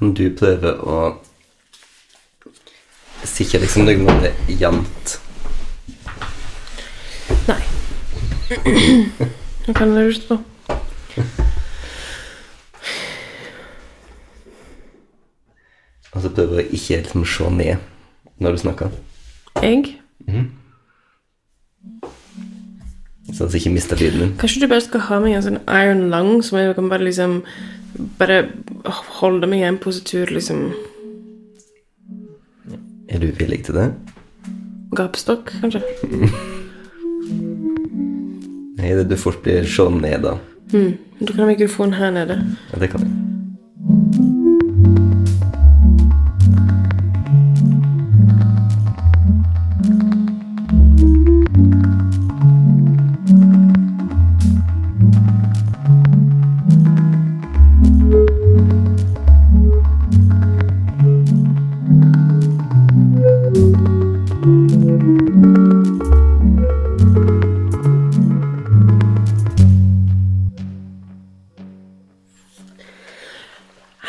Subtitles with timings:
[0.00, 0.98] Kan du prøve å
[3.28, 5.10] sikre liksom noenlunde jevnt?
[7.44, 7.58] Nei.
[9.66, 10.38] Nå kan lure på?
[16.10, 17.84] Og så prøve å ikke liksom se ned
[18.40, 18.94] når du snakker.
[19.60, 19.98] Jeg?
[23.28, 24.32] Sånn at jeg ikke mister lyden din.
[24.40, 27.42] Kanskje du bare skal ha meg en sånn iron lung, som jeg kan bare liksom
[28.20, 28.38] Bare
[29.20, 30.70] holde meg i en positur, liksom
[33.10, 33.88] Er du villig til det?
[34.96, 35.82] Gapestokk, kanskje?
[38.80, 40.38] Nei, det du fort blir sånn ned, da.
[40.72, 40.94] Mm.
[41.20, 42.38] Du kan ha mikrofonen her nede.
[42.72, 43.19] Ja, det kan jeg.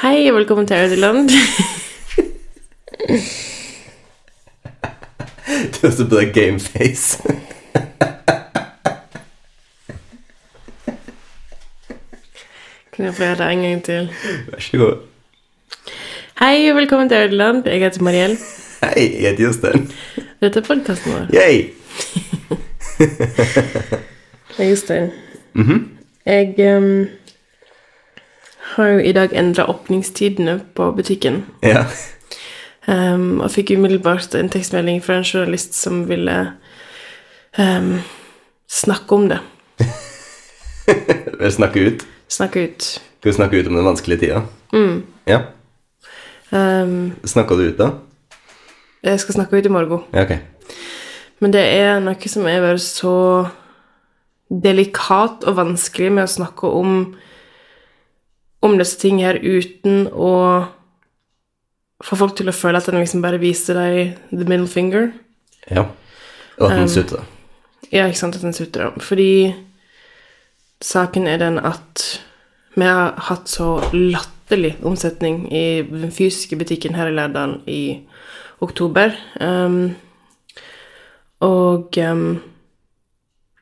[0.02, 1.30] Hei, og velkommen til Audiland.
[5.72, 7.24] Du har så bra gameface.
[12.94, 14.10] Kan jeg få gjøre det en gang til?
[14.48, 14.98] Vær så god.
[16.40, 17.68] Hei, og velkommen til Audiland.
[17.70, 18.38] Jeg heter Mariell.
[18.84, 19.92] Hei, jeg heter Jostein.
[20.42, 21.30] Dette er podkasten vår.
[21.34, 21.70] Yay!
[24.60, 25.12] Jeg
[25.54, 25.80] Mm -hmm.
[26.26, 27.08] Jeg ehm,
[28.76, 31.46] har jo i dag endra åpningstidene på butikken.
[31.64, 31.86] Ja.
[32.88, 36.38] Um, og fikk umiddelbart en tekstmelding fra en journalist som ville
[37.60, 38.00] um,
[38.70, 39.40] snakke om det.
[41.58, 42.06] Snakke ut?
[42.28, 42.84] Snakke ut.
[43.22, 44.42] Skal vi snakke ut om den vanskelige tida?
[45.28, 45.42] Ja.
[46.52, 47.92] Um, Snakka du ut, da?
[49.04, 50.04] jeg skal snakke ut i morgen.
[50.14, 50.38] Ja, ok.
[51.42, 53.16] Men det er noe som er bare så
[54.52, 57.16] delikat og vanskelig med å snakke om
[58.62, 60.34] om disse ting her uten å
[62.02, 65.12] få folk til å føle at en liksom bare viser deg the middle finger.
[65.70, 65.88] Ja.
[66.60, 67.26] Og at den sutrer.
[67.92, 68.94] Ja, ikke sant, at den sutrer.
[69.02, 69.54] Fordi
[70.82, 72.06] saken er den at
[72.76, 77.84] vi har hatt så latterlig omsetning i den fysiske butikken her i Lærdal i
[78.62, 79.12] oktober.
[79.42, 79.96] Um,
[81.42, 82.42] og um,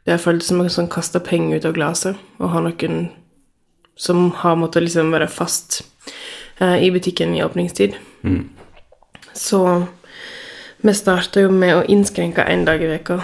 [0.06, 3.10] det har føltes som noen som kaster penger ut av glasset, og har noen
[4.00, 5.82] som har måttet liksom være fast
[6.62, 7.98] eh, i butikken i åpningstid.
[9.36, 9.60] Så
[10.80, 13.20] vi starta jo med å innskrenke én dag i veka,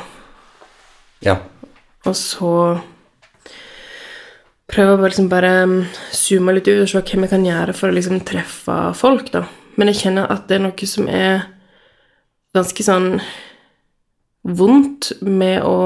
[1.24, 1.38] Ja.
[2.06, 2.52] og så
[4.68, 5.78] prøve å liksom bare mm,
[6.12, 9.46] zoome litt ut og se hva vi kan gjøre for å liksom treffe folk, da.
[9.78, 11.46] Men jeg kjenner at det er noe som er
[12.56, 13.09] ganske sånn
[14.46, 15.80] vondt med å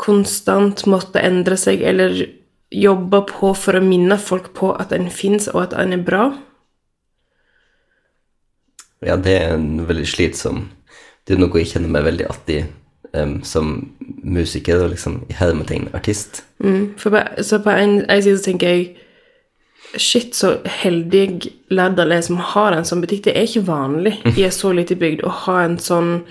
[0.00, 2.16] konstant måtte endre seg eller
[2.74, 6.32] jobbe på for å minne folk på at en fins, og at en er bra.
[9.04, 10.70] ja, det er en veldig slitsom
[11.26, 12.64] Det er noe jeg kjenner meg veldig att i
[13.12, 16.42] em, som musiker og liksom i hermetegn artist.
[16.58, 18.96] Mm, for på, så på en, en side så tenker jeg
[19.96, 23.28] Shit, så heldig Lærdal er som har en sånn butikk.
[23.28, 26.24] Det er ikke vanlig i en så liten bygd å ha en sånn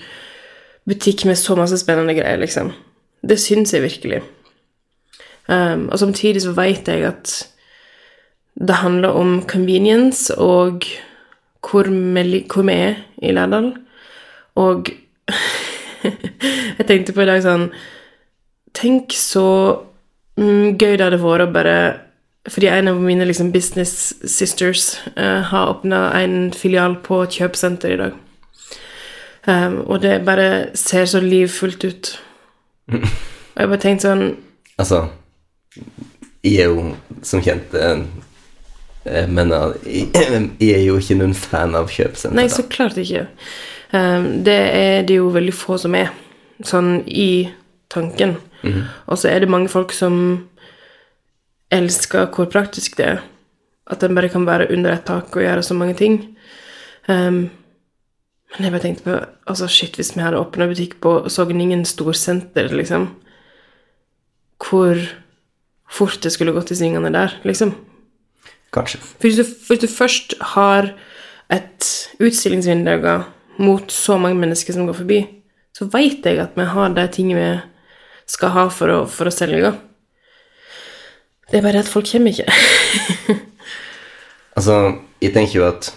[0.89, 2.73] butikk med så masse spennende greier, liksom.
[3.23, 4.19] Det syns jeg virkelig.
[5.47, 7.33] Um, og samtidig så vet jeg at
[8.53, 10.85] det handler om convenience og
[11.71, 13.73] hvor vi, hvor vi er i Lærdal.
[14.55, 14.89] Og
[16.77, 17.69] jeg tenkte på i dag sånn
[18.73, 19.45] Tenk så
[20.37, 21.77] mm, gøy det hadde vært å bare
[22.49, 27.93] Fordi en av mine liksom, business sisters uh, har åpna en filial på et kjøpesenter
[27.93, 28.17] i dag.
[29.47, 32.11] Um, og det bare ser så livfullt ut.
[33.53, 34.25] Og jeg bare tenkte sånn
[34.81, 35.05] Altså,
[36.43, 36.93] jeg er jo
[37.23, 38.07] som kjent Men
[39.03, 39.73] jeg mener,
[40.63, 42.37] jeg, er jo ikke noen fan av kjøpesenter.
[42.39, 43.25] Nei, så klart ikke.
[43.91, 46.13] Um, det er det jo veldig få som er,
[46.63, 47.49] sånn i
[47.91, 48.37] tanken.
[48.63, 50.15] Og så er det mange folk som
[51.73, 53.25] elsker hvor praktisk det er.
[53.91, 56.21] At en bare kan være under et tak og gjøre så mange ting.
[57.11, 57.49] Um,
[58.53, 59.17] men jeg bare tenkte på
[59.49, 63.09] altså shit, hvis vi hadde åpna butikk på Sogningen storsenter, liksom
[64.63, 64.95] Hvor
[65.93, 67.75] fort det skulle gått i svingene der, liksom.
[68.73, 68.99] Kanskje.
[69.03, 70.93] For hvis du, hvis du først har
[71.53, 72.95] et utstillingsvindu
[73.61, 75.21] mot så mange mennesker som går forbi,
[75.73, 79.33] så veit jeg at vi har de tingene vi skal ha for å, for å
[79.33, 79.73] selge.
[81.51, 82.49] Det er bare at folk kommer ikke.
[84.53, 85.87] Altså, jeg tenker jo at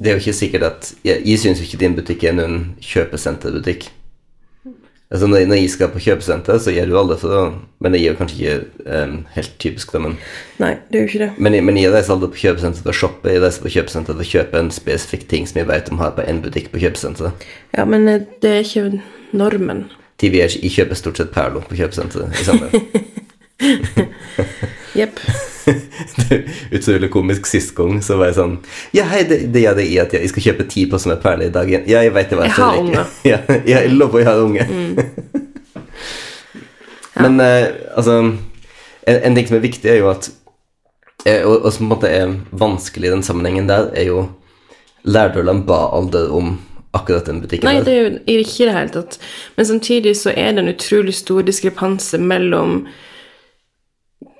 [0.00, 2.62] Det er jo ikke sikkert at Jeg, jeg syns jo ikke din butikk er noen
[2.80, 3.90] kjøpesenterbutikk.
[5.10, 7.38] Altså, når, når jeg skal på kjøpesenter, så gjør du alle for det,
[7.82, 10.16] Men jeg er jo kanskje ikke um, helt typisk, da, men
[10.62, 11.30] Nei, det er jo ikke det.
[11.38, 13.32] Men, men jeg reiser aldri på kjøpesenter for å shoppe.
[13.34, 16.14] Jeg reiser på kjøpesenter for å kjøpe en spesifikk ting som jeg vet om har
[16.14, 17.48] på én butikk på kjøpesenteret.
[17.74, 19.02] Ja, men eh, det er ikke
[19.34, 19.88] normen.
[20.20, 22.78] TV er, jeg kjøper stort sett Perlo på kjøpesenteret i sommer.
[24.98, 25.20] Jepp.
[26.76, 28.56] Utrolig komisk sist gang, så var jeg sånn
[28.96, 31.50] Ja, hei, det, det gjør det i at jeg skal kjøpe ti poser med perler
[31.50, 31.86] i dag igjen.
[31.90, 33.14] Ja, jeg vet det var Jeg har unger.
[33.30, 34.66] Ja, jeg lover jeg har unge.
[37.20, 38.36] Men eh, altså en,
[39.06, 40.30] en ting som er viktig, er jo at
[41.26, 42.34] eh, og, og som på en måte er
[42.64, 44.28] vanskelig i den sammenhengen der, er jo
[45.08, 46.58] Lærdølene ba aldri om
[46.92, 47.86] akkurat den butikken Nei, der.
[47.86, 49.16] det er jo ikke i det hele tatt.
[49.56, 52.82] Men samtidig så er det en utrolig stor diskrepanse mellom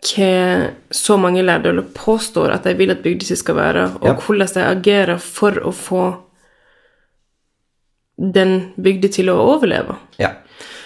[0.00, 4.14] hva så mange ledere påstår at de vil at bygdetid skal være, og Ja.
[4.14, 6.05] hvordan de agerer for å få
[8.35, 9.97] den bygda til å overleve.
[10.20, 10.35] Ja.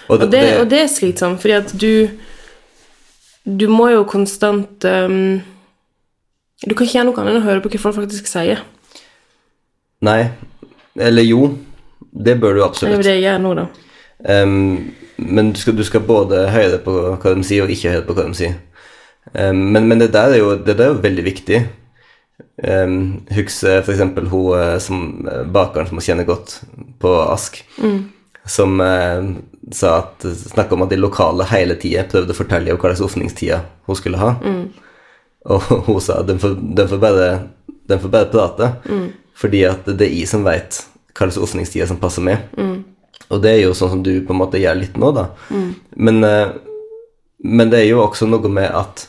[0.09, 2.09] Og, Og det, og det er slitsomt, fordi at du
[3.47, 5.43] Du må jo konstant um,
[6.67, 8.63] Du kan ikke gjøre noe annet enn å høre på hva folk faktisk sier.
[10.05, 10.31] Nei.
[10.97, 11.59] Eller jo.
[12.15, 13.03] Det bør du Det er absolutt.
[13.05, 13.67] det jeg gjør nå, da.
[14.45, 18.07] Um, men du skal, du skal både høre på hva de sier, og ikke høre
[18.07, 18.55] på hva de sier.
[19.35, 21.65] Ehm, men, men det der er jo, det der er jo veldig viktig.
[22.65, 24.01] Um, Husker f.eks.
[24.31, 26.61] hun eh, som eh, bakeren som hun kjenner godt
[27.03, 27.61] på Ask,
[28.47, 29.27] som uh,
[29.75, 33.63] sa at snakka om at de lokale hele tida prøvde å fortelle hva slags åpningstider
[33.89, 34.35] hun skulle ha.
[35.51, 37.29] Og hun sa at den får, den får, bare,
[37.91, 38.71] den får bare prate,
[39.39, 40.83] fordi at det er jeg som veit
[41.15, 42.45] hva slags åpningstider som passer meg.
[43.33, 45.29] Og det er jo sånn som du på en måte gjør litt nå, da.
[45.97, 46.55] Men, eh,
[47.45, 49.07] men det er jo også noe med at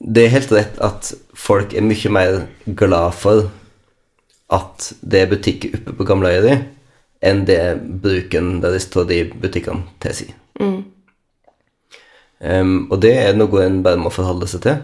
[0.00, 2.36] det er helt rett at folk er mye mer
[2.78, 3.48] glad for
[4.54, 6.52] at det er butikk oppe på gamleøya di,
[7.28, 7.58] enn det
[8.02, 10.34] bruken der de står i butikkene tilsier.
[12.40, 14.78] Em, og det er noe en bare må forholde seg til.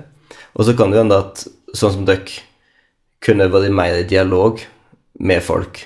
[0.59, 1.45] Og så kan det hende at
[1.75, 2.27] sånn som dere
[3.25, 4.61] kunne vært mer i dialog
[5.23, 5.85] med folk.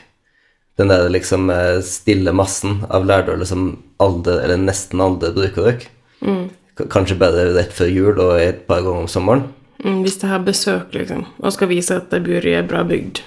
[0.80, 3.68] Den der liksom eh, stille massen av lærdøler som
[4.00, 5.92] aldri, eller nesten aldri bruker dere.
[6.24, 6.56] K-
[6.92, 9.48] Kanskje bare rett før jul og et par ganger om sommeren.
[9.84, 12.84] Mm, hvis de har besøk, liksom, og skal vise at de bor i ei bra
[12.86, 13.22] bygd.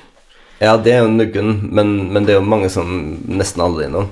[0.62, 2.92] Ja, det er jo noen, men, men det er jo mange som
[3.28, 4.10] nesten aldri er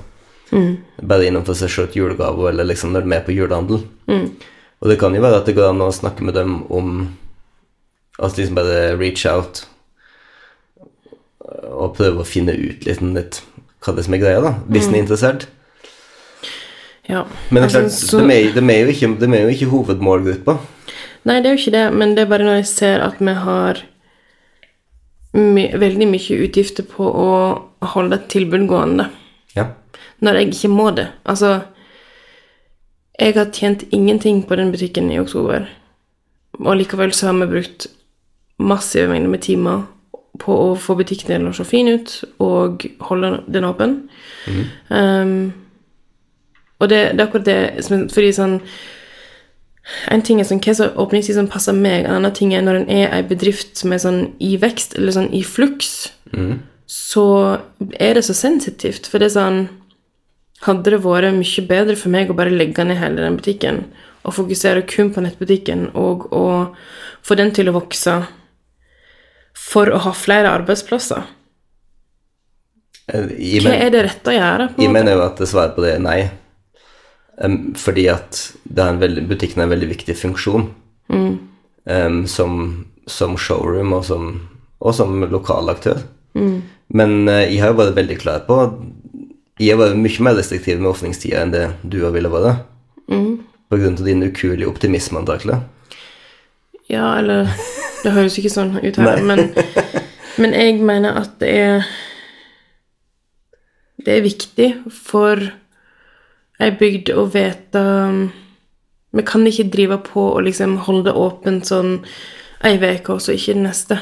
[0.50, 0.77] Mm.
[1.06, 3.83] Bare innom for seg sjøl julegave, eller liksom når de er på julehandel.
[4.80, 6.95] Og det kan jo være at det går an å snakke med dem om
[8.18, 9.68] at liksom bare reach out
[11.69, 13.41] og prøve å finne ut litt, litt
[13.83, 15.47] hva det er som er greia, da, hvis en er interessert.
[17.09, 17.23] Ja.
[17.50, 19.69] Men det er Altså, så- de, er, de, er jo ikke, de er jo ikke
[19.71, 20.57] hovedmålgruppa.
[21.25, 23.33] Nei, det er jo ikke det, men det er bare når jeg ser at vi
[23.33, 23.81] har
[25.33, 27.27] my veldig mye utgifter på å
[27.94, 29.09] holde et tilbud gående,
[29.56, 29.67] Ja.
[30.21, 31.07] når jeg ikke må det.
[31.25, 31.61] Altså,
[33.19, 35.67] jeg har tjent ingenting på den butikken i oktober,
[36.59, 37.88] og likevel så har vi brukt
[38.59, 39.83] massive mengder med timer
[40.39, 44.09] på å få butikken til å se fin ut og holde den åpen.
[44.89, 45.53] Um,
[46.79, 48.53] og det, det er akkurat det som Fordi sånn
[50.13, 52.81] En ting er sånn hva som åpningstid som passer meg, en annen ting er når
[52.83, 56.12] en er ei bedrift som er sånn i vekst, eller sånn i fluks,
[56.86, 57.24] så
[57.98, 59.07] er det så sensitivt.
[59.09, 59.59] For det er sånn
[60.62, 63.77] Hadde det vært mye bedre for meg å bare legge ned hele den butikken
[64.27, 66.75] og fokusere kun på nettbutikken og å
[67.24, 68.17] få den til å vokse
[69.55, 71.24] for å ha flere arbeidsplasser?
[73.09, 73.31] Eh,
[73.63, 74.67] Hva er det rette å gjøre?
[74.75, 76.19] på jeg mener jo at svaret på det er nei.
[77.39, 80.65] Em, fordi at det er en veldig, butikken er en veldig viktig funksjon
[81.88, 82.55] em, som,
[83.08, 84.31] som showroom og som,
[84.84, 86.01] og som lokal aktør.
[86.89, 88.55] Men uh, jeg har jo vært veldig klar på
[89.60, 92.65] Jeg har vært mye mer restriktiv med åpningstida enn det du har ville vært.
[93.69, 95.60] På grunn av din ukuelige optimisme, antakelig.
[96.89, 97.50] Ja, eller
[98.03, 99.50] Det høres ikke sånn ut her, men,
[100.41, 101.89] men jeg mener at det er
[104.00, 105.43] Det er viktig for
[106.60, 108.32] ei bygd og vite um,
[109.16, 112.00] Vi kan ikke drive på og liksom holde det åpent sånn
[112.63, 113.98] ei uke, og så ikke den neste.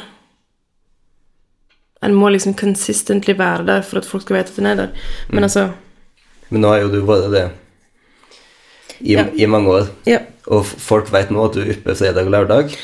[2.02, 4.90] En må liksom consistently være der for at folk skal vite at en er der.
[5.30, 5.70] Men altså
[6.50, 7.46] Men nå har jo du vært det
[9.02, 9.26] i, Ja.
[9.34, 9.88] i mange år.
[10.06, 10.20] Ja.
[10.48, 12.76] Og folk vet nå at du er oppe fredag og lørdag,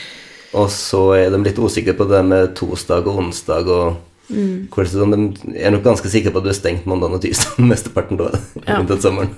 [0.53, 3.95] og så er de litt usikre på det med torsdag og onsdag og
[4.29, 4.69] Mm.
[4.71, 8.29] De er nok ganske sikre på at du er stengt mandag og tirsdag mesteparten da,
[8.67, 8.79] Ja.
[8.97, 9.35] sommeren.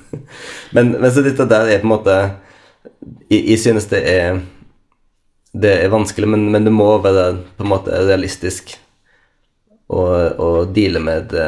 [0.76, 2.18] Men, men så dette der er på en måte
[3.30, 4.42] Jeg, jeg synes det er
[5.56, 8.74] det er vanskelig, men, men det må være på en måte realistisk
[9.88, 11.46] å, å deale med det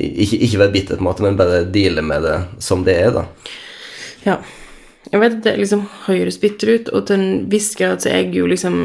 [0.00, 3.12] ikke, ikke være bitter, på en måte, men bare deale med det som det er,
[3.18, 3.26] da.
[4.24, 4.38] Ja.
[5.10, 8.22] Jeg vet at det liksom høres bitter ut, og til en viss grad så er
[8.22, 8.82] jeg jo liksom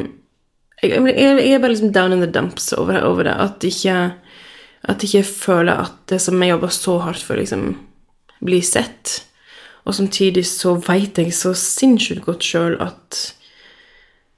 [0.84, 3.36] Jeg, jeg, er bare liksom down in the dumps over, over det.
[3.40, 3.96] At ikke
[4.84, 7.78] At ikke føler at det som jeg jobber så hardt for, liksom
[8.46, 9.24] blir sett.
[9.86, 13.20] Og samtidig så veit jeg så sinnssykt godt sjøl at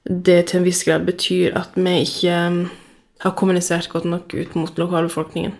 [0.08, 2.60] det til en viss grad betyr at vi ikke um,
[3.24, 5.56] har kommunisert godt nok ut mot lokalbefolkningen.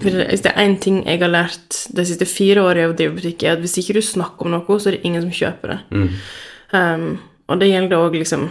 [0.00, 2.96] For Hvis det er én ting jeg har lært de siste fire årene i å
[2.96, 5.32] drive butikk, er at hvis ikke du snakker om noe, så er det ingen som
[5.34, 5.78] kjøper det.
[6.72, 7.18] Um,
[7.50, 8.50] og det gjelder òg liksom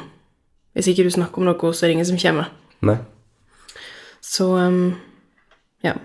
[0.75, 2.51] Hvis ikke du snakker om noe, så er det ingen som kommer.
[2.86, 2.98] Nei?
[4.22, 4.96] Så um,
[5.84, 5.96] ja.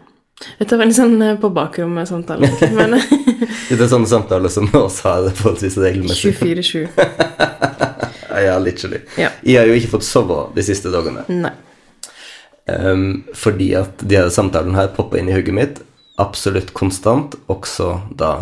[0.59, 2.49] Dette var litt sånn eh, på bakrommet-samtale.
[2.79, 6.35] Men Det er sånne samtaler som oss har forholdsvis regelmessig.
[6.41, 6.89] 24-7.
[8.35, 8.99] Ja, literally.
[9.15, 9.29] Ja.
[9.47, 11.23] Jeg har jo ikke fått sove de siste dagene.
[11.31, 11.53] Nei.
[12.67, 15.79] Um, fordi at de her samtalene her popper inn i hugget mitt
[16.21, 18.33] absolutt konstant, også da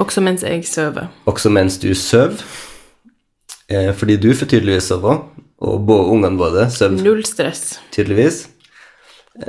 [0.00, 1.10] Også mens jeg sover.
[1.28, 2.40] Også mens du sover.
[3.68, 5.18] Eh, fordi du får tydeligvis sove,
[5.60, 7.76] og både ungene våre sover Null stress.
[7.92, 8.46] tydeligvis.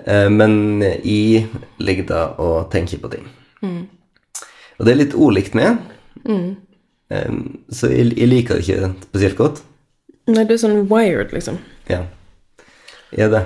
[0.06, 1.48] Eh, men jeg
[1.82, 3.28] ligger da og tenker på ting.
[3.62, 5.82] Og det er litt olikt meg.
[7.12, 7.34] Eh,
[7.70, 9.64] så jeg, jeg liker det ikke spesielt godt.
[10.32, 11.58] Nei, du er sånn wired, liksom.
[11.90, 12.06] Ja.
[13.12, 13.42] Jeg er det.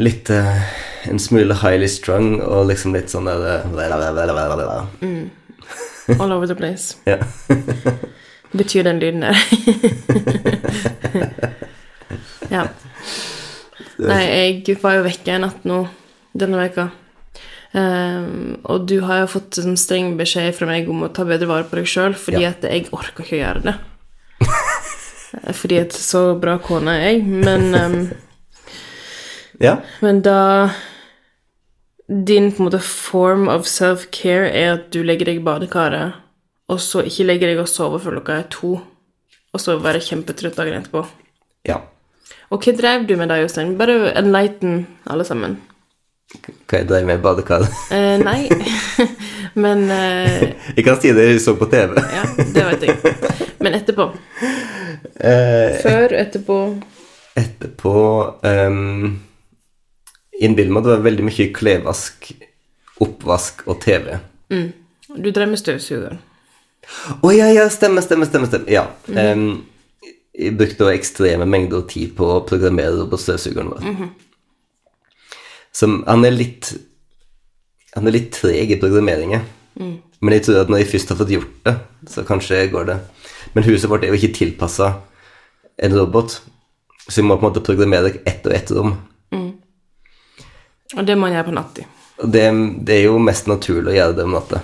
[0.00, 0.60] Litt uh,
[1.10, 3.64] En smule highly strung og liksom litt sånn der eh,
[6.20, 6.96] All over the place.
[7.06, 7.18] Ja.
[8.58, 9.36] Betyr den lyden der.
[12.56, 12.66] ja.
[14.08, 14.24] Nei,
[14.66, 15.78] jeg var jo vekke en natt nå
[16.38, 16.88] denne veka.
[17.72, 21.48] Um, og du har jo fått en streng beskjed fra meg om å ta bedre
[21.48, 22.50] vare på deg sjøl, fordi Ja.
[22.52, 23.74] at jeg orker ikke å gjøre det.
[25.60, 27.22] fordi at så bra kone er jeg.
[27.24, 28.10] Men, um,
[29.60, 29.78] ja.
[30.04, 30.70] men da
[32.12, 36.18] Din på en måte form of self-care er at du legger deg i badekaret,
[36.68, 38.72] og så ikke legger deg og sover før klokka er to,
[39.54, 41.06] og så være kjempetrøtt dagen etterpå.
[41.64, 41.78] Ja.
[42.52, 43.76] Og hva drev du med da, Jostein?
[43.80, 45.58] Bare enlighten alle sammen.
[46.32, 47.66] Hva jeg drev med i badekar?
[47.92, 48.48] Eh, nei,
[49.64, 50.46] men eh,
[50.76, 51.98] Jeg kan si det jeg så på TV.
[52.00, 53.14] Ja, det vet jeg.
[53.62, 54.08] Men etterpå.
[55.20, 56.58] Eh, Før, etterpå
[57.38, 57.92] etterpå
[58.44, 59.20] um,
[60.42, 62.32] Innbill meg at det var veldig mye klesvask,
[63.04, 64.16] oppvask og TV.
[64.50, 66.18] Du drev med støvsugeren.
[67.22, 68.50] Å ja, ja, stemmer, stemmer, stemmer.
[68.50, 68.68] stemmer.
[68.72, 68.88] Ja.
[69.08, 69.71] em, jeg
[70.32, 74.08] brukte da ekstreme mengder tid på å programmere robotstøvsugeren vår.
[75.72, 76.72] Som Han er litt
[77.96, 79.44] Han er litt treg i programmeringen.
[80.22, 81.74] Men jeg tror at når jeg først har fått gjort det,
[82.08, 82.98] så kanskje går det.
[83.54, 84.92] Men huset vårt er jo ikke tilpassa
[85.82, 86.38] en robot,
[87.08, 88.94] så vi må på en måte programmere ett og ett rom.
[90.92, 91.84] Og det må man gjøre på natta.
[92.22, 92.44] Det,
[92.86, 94.60] det er jo mest naturlig å gjøre det om natta.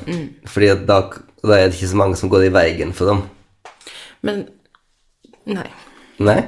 [0.53, 0.99] Fordi at da,
[1.43, 3.23] da er det ikke så mange som går i veien for dem.
[4.25, 4.45] Men
[5.49, 5.69] Nei.
[6.21, 6.41] Nei?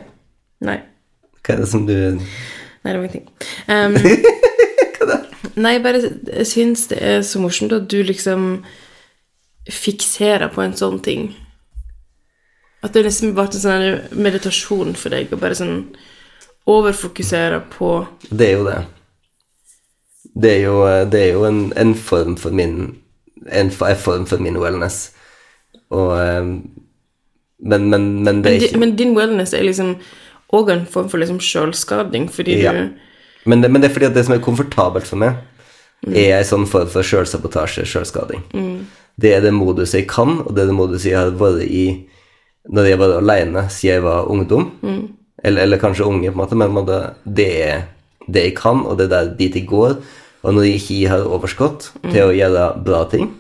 [0.67, 0.79] Nei.
[1.41, 3.29] Hva er det som du Nei, det var ingenting.
[3.71, 3.95] Um,
[5.63, 8.65] nei, jeg bare jeg syns det er så morsomt at du liksom
[9.71, 11.31] fikserer på en sånn ting.
[12.85, 15.77] At det nesten ble en sånn meditasjon for deg, og bare sånn
[16.69, 17.93] overfokusere på
[18.29, 18.79] Det er jo det.
[20.31, 20.77] Det er jo,
[21.13, 22.77] det er jo en, en form for min
[23.47, 25.11] en, en form for min wellness.
[25.91, 26.53] Og eh,
[27.63, 29.97] Men, men, men det er ikke men din wellness er liksom
[30.57, 32.73] òg en form for liksom sjølskading, fordi Ja.
[32.73, 32.91] du
[33.47, 35.35] men, det, men det er fordi at det som er komfortabelt for meg,
[36.01, 36.15] Mm.
[36.17, 38.41] er en sånn form for sjølsabotasje, sjølskading.
[39.21, 42.07] Det er det moduset jeg kan, og det er det moduset jeg har vært i
[42.73, 44.71] når jeg var alene siden jeg var ungdom.
[44.83, 45.03] Mm.
[45.45, 46.87] Eller, eller kanskje unge, på en måte, men
[47.37, 47.83] det er
[48.33, 49.99] det jeg kan, og det er der dit jeg går.
[50.43, 53.35] Og når jeg ikke har overskudd til å gjøre bra ting,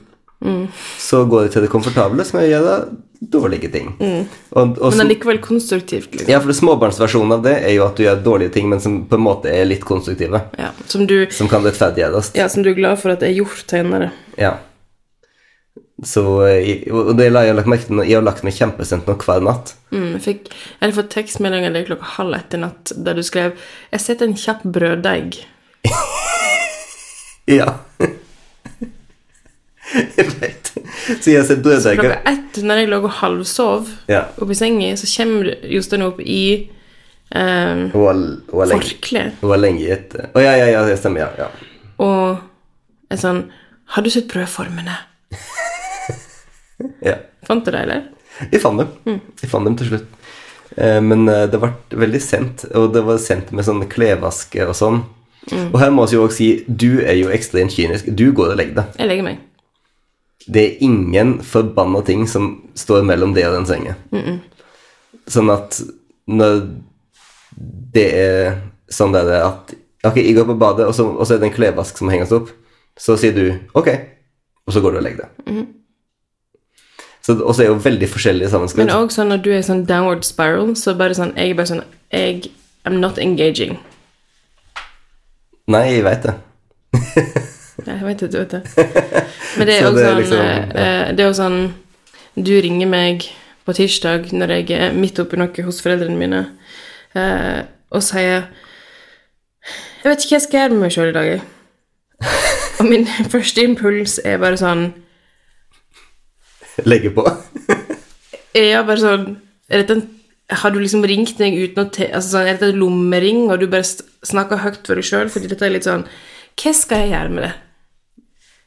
[0.98, 2.76] så går jeg til det komfortable, som å gjøre
[3.20, 3.92] dårlige ting.
[3.98, 6.30] Og, og Men likevel allikevel konstruktivt, liksom.
[6.32, 9.18] ja, for småbarnsversjonen av det er jo at du gjør dårlige ting, men som på
[9.18, 10.40] en måte er litt konstruktive.
[10.58, 12.32] Ja, som du Som kan rettferdiggjøres.
[12.38, 14.10] Ja, som du er glad for at er gjort senere.
[14.40, 14.56] Ja.
[16.00, 18.00] Så eh, Og det la jeg lagt merke til.
[18.08, 19.74] Jeg har lagt meg kjempesent nå hver natt.
[19.92, 23.20] Mm, jeg, fikk, jeg hadde fått tekstmelding av deg klokka halv ett i natt der
[23.20, 23.52] du skrev
[23.92, 25.42] 'Jeg setter en kjapp brøddeig'.
[27.50, 27.66] Ja.
[30.16, 30.59] jeg vet.
[31.20, 34.24] Så jeg har Så Klokka ett, når jeg lå og halvsov Ja.
[34.38, 36.70] oppi senga, så kommer Jostein opp i
[37.34, 38.00] eh, Hun
[39.40, 40.30] hun var lenge, etter.
[40.34, 41.20] Å Å ja, ja, ja, det stemmer.
[41.20, 41.30] Ja.
[41.38, 41.48] ja.
[41.98, 42.38] og
[43.10, 43.44] er sånn
[43.90, 44.98] 'Har du sett brødformene?'
[47.08, 47.16] ja.
[47.46, 48.02] Fant du det, eller?
[48.50, 49.20] Vi fant dem.
[49.42, 50.06] Vi fant dem til slutt.
[50.76, 54.76] Eh, men eh, det ble veldig sent, og det var sendt med sånn klesvaske og
[54.78, 55.02] sånn.
[55.50, 58.10] Og her må vi jo også si du er jo ekstremt kynisk.
[58.14, 58.98] Du går og legger deg.
[59.00, 59.38] Jeg legger meg.
[60.46, 63.96] Det er ingen forbanna ting som står mellom det og den senga.
[65.30, 65.80] Sånn at
[66.30, 66.62] når
[67.94, 68.56] det er
[68.90, 71.52] sånn der at Ok, jeg går på badet, og så, og så er det en
[71.58, 72.48] klevask som henges opp,
[72.96, 73.42] så sier du
[73.76, 73.90] ok,
[74.64, 75.58] og så går du og legger deg.
[77.20, 78.92] Så, og så er jo veldig forskjellige Men sammenskrudd.
[78.96, 81.84] òg sånn når du er sånn downward spiral, så bare sånn Jeg er bare sånn
[82.16, 82.48] Jeg
[82.88, 83.76] I'm not engaging.
[85.68, 86.34] Nei, jeg veit det.
[87.86, 88.62] Ja, Jeg vet ikke, vet det.
[89.58, 90.88] Men det er er sånn liksom, ja.
[91.10, 91.60] Er jo sånn
[92.36, 93.26] Du ringer meg
[93.66, 96.40] på tirsdag når jeg er midt oppi noe hos foreldrene mine,
[97.18, 97.60] eh,
[97.92, 98.48] og sier
[100.00, 101.32] Jeg vet ikke hva jeg skal gjøre med meg sjøl i dag.
[102.80, 104.88] Og min første impuls er bare sånn
[106.86, 107.26] Legge på.
[108.56, 109.26] Ja, bare sånn
[109.70, 110.06] er dette en,
[110.62, 112.08] Har du liksom ringt deg uten å te...
[112.10, 115.30] Altså sånn, er dette en lommering, og du bare snakker høyt for deg sjøl?
[115.30, 116.06] Fordi dette er litt sånn
[116.58, 117.52] Hva skal jeg gjøre med det?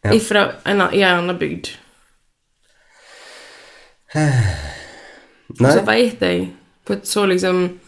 [0.04, 0.14] Ja.
[0.14, 1.72] Ifra en, i en annen bygd.
[5.54, 5.72] Og Nei.
[5.72, 6.48] så veit jeg
[6.86, 7.80] på et så liksom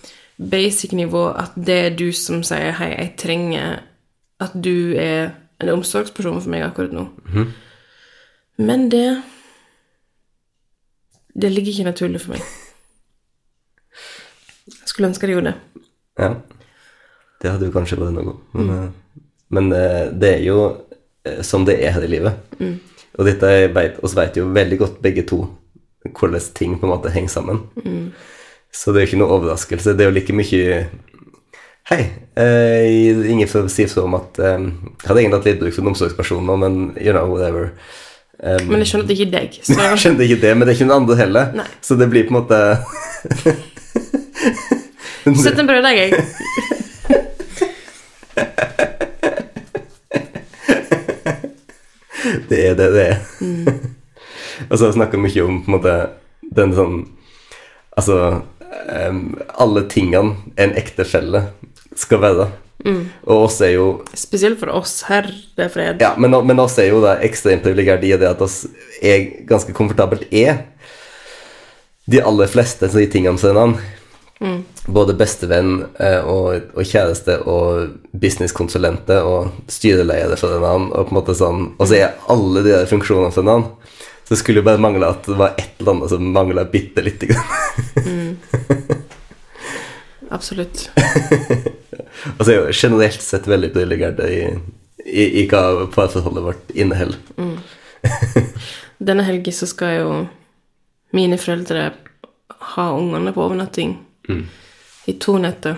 [0.51, 3.79] basic nivå at det er du som sier 'hei, jeg trenger
[4.39, 5.31] at du er
[5.62, 7.07] en omsorgsperson for meg akkurat nå'.
[8.57, 9.24] Men det
[11.41, 12.41] Det ligger ikke naturlig for meg.
[14.67, 15.81] Jeg skulle ønske det gjorde det.
[16.19, 16.34] Ja.
[17.41, 18.38] Det hadde jo kanskje vært noe.
[18.53, 18.93] Men, mm.
[19.50, 20.84] men eh, det er jo eh,
[21.41, 22.34] som det er her i livet.
[23.15, 25.46] Og dette vet, oss vet jo veldig godt begge to
[26.05, 27.62] hvordan ting på en måte henger sammen.
[28.75, 29.96] Så det er jo ikke noe overraskelse.
[29.96, 30.86] Det er jo like mye
[31.86, 32.01] Hei,
[32.41, 35.84] eh, ingen får si så om at eh, Jeg hadde egentlig hatt litt bruk for
[35.84, 37.63] en omsorgsperson nå, men you know, whatever.
[38.41, 39.60] Um, Men jeg skjønner at det ikke er deg.
[39.62, 41.46] Så jeg skjønner ikke det, men det er ikke noen andre heller.
[41.62, 41.67] Nei.
[41.86, 42.58] Så det blir på en måte
[45.46, 46.10] sett en brøddeig, jeg.
[52.55, 53.79] Det er det det er.
[54.70, 55.96] og så snakker vi mye om på en måte
[56.55, 57.00] den sånn
[57.96, 58.15] Altså
[58.91, 59.20] um,
[59.55, 61.46] alle tingene en ektefelle
[61.96, 62.48] skal være.
[63.24, 63.85] Og oss er jo
[64.20, 66.03] Spesielt for oss, herre fred.
[66.03, 68.65] Ja, men, men oss er jo da ekstremt privilegerte i det at oss
[69.00, 70.65] er ganske komfortabelt er
[72.05, 73.77] de aller fleste av de tingene som
[74.39, 74.65] navn.
[74.85, 80.91] Både bestevenn eh, og, og kjæreste og businesskonsulenter og styreleder for en annen.
[80.91, 83.71] og på en måte sånn Og så er alle de der funksjonene for en annen.
[84.25, 87.03] Så det skulle jo bare mangle at det var et eller annet som mangla bitte
[87.05, 88.37] lite grann.
[90.35, 90.87] Absolutt.
[92.37, 94.39] Og så er jo generelt sett veldig privilegerte i,
[95.05, 97.21] i, i hva parforholdet vårt inneholder.
[99.09, 100.09] Denne helgen så skal jo
[101.13, 101.91] mine foreldre
[102.74, 103.93] ha ungene på overnatting
[105.05, 105.75] i to netter.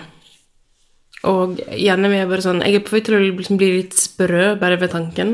[1.28, 3.94] Og gjerne vil jeg bare sånn Jeg er på vei til å liksom bli litt
[3.98, 5.28] sprø bare ved tanken.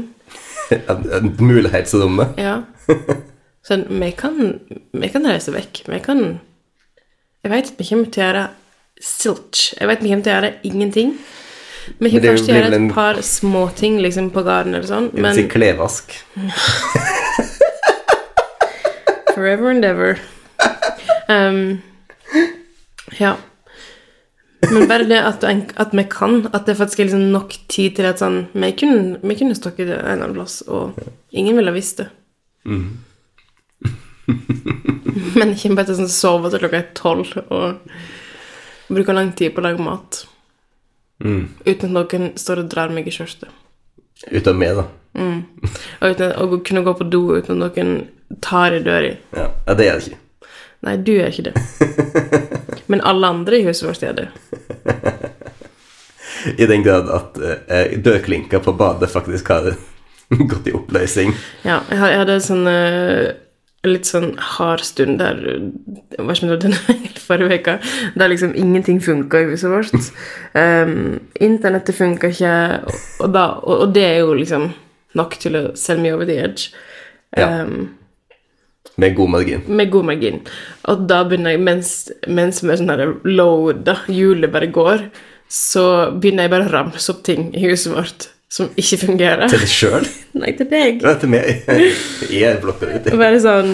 [1.50, 2.28] Mulighetsrommet.
[2.40, 2.56] Ja.
[3.64, 4.34] Sånn, vi kan,
[4.92, 5.84] vi kan reise vekk.
[5.88, 6.18] Vi kan
[7.44, 8.44] Jeg vet at vi kommer til å gjøre
[9.04, 9.60] silch.
[9.78, 11.10] Jeg vet vi kommer til å gjøre ingenting.
[11.84, 15.08] Vi Men kommer kanskje til å gjøre et par småting liksom, på gården eller sånn,
[15.12, 16.06] Jeg vil si men klevask.
[19.34, 20.18] forever and ever.
[21.28, 21.82] Um,
[23.20, 23.36] ja.
[24.72, 25.44] Men bare det at,
[25.76, 29.18] at vi kan, at det faktisk er liksom nok tid til at sånn Vi kunne,
[29.20, 30.96] vi kunne i det en annen plass, og
[31.30, 32.08] ingen ville visst det.
[35.38, 37.66] Men ikke bare til sånn sove til klokka er tolv og
[38.88, 40.24] bruke lang tid på å lage mat.
[41.24, 43.50] Uten at noen står og drar meg i skjørtet.
[44.30, 44.84] Uten meg, da.
[46.00, 47.90] Og uten å kunne gå på do uten at noen
[48.44, 49.14] tar i døra.
[49.36, 50.23] Ja, ja det er det ikke.
[50.84, 51.54] Nei, du gjør ikke det.
[52.92, 54.28] Men alle andre i huset vårt gjør det.
[56.60, 59.72] I den grad at uh, dørklinka på badet faktisk har
[60.52, 61.32] gått i oppløsning.
[61.64, 63.32] Ja, jeg hadde en sånn uh,
[63.88, 65.40] litt sånn hard stund der
[66.16, 66.72] Hva som skjedde
[67.24, 67.74] forrige uka,
[68.16, 70.12] der liksom ingenting funka i huset vårt.
[70.52, 72.54] Um, internettet funka ikke,
[73.20, 74.70] og, da, og, og det er jo liksom
[75.18, 76.74] nok til å sell me over the edge.
[77.36, 77.64] Ja.
[78.96, 79.62] Med god margin.
[79.66, 80.42] med god margin.
[80.90, 81.94] Og da begynner jeg, mens,
[82.28, 85.08] mens med sånn loada hjulet bare går,
[85.50, 89.48] så begynner jeg bare å ramse opp ting i huset vårt som ikke fungerer.
[89.50, 90.04] Til deg sjøl?
[90.40, 91.00] Nei, til deg.
[91.02, 91.64] Nei, til meg.
[92.34, 93.08] Jeg blokker ut.
[93.18, 93.72] Bare sånn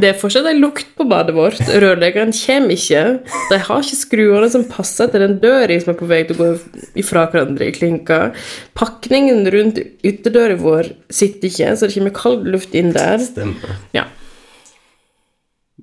[0.00, 1.60] Det er fortsatt en lukt på badet vårt.
[1.70, 3.04] Rørleggeren kommer ikke.
[3.52, 6.42] De har ikke skruene som passer til den døra som er på vei til å
[6.42, 8.20] gå ifra hverandre i klinka.
[8.78, 13.22] Pakningen rundt ytterdøra vår sitter ikke, så det kommer kald luft inn der.
[13.22, 13.78] Stemmer.
[13.94, 14.08] Ja.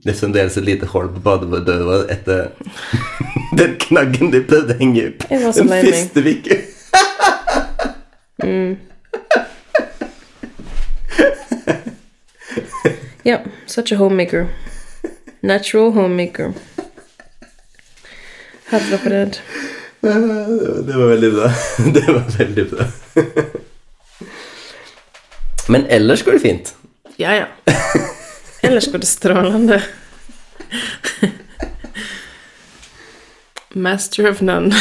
[0.04, 2.52] Det er fremdeles et lite hull på badedøra etter
[3.60, 5.88] den knaggen de prøvde å henge opp den meg.
[5.88, 6.62] første uka.
[13.24, 14.48] Ja, such a homemaker.
[15.42, 16.54] Natural homemaker.
[18.68, 19.40] Hadde på Det
[20.02, 21.50] det var veldig bra.
[21.96, 22.86] Det var veldig bra.
[25.68, 26.76] Men ellers går det fint.
[27.18, 27.46] Ja, ja.
[28.64, 29.82] Ellers går det strålende.
[33.74, 34.76] Master of none.